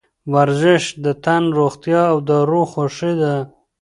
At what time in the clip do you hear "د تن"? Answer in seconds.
1.03-1.43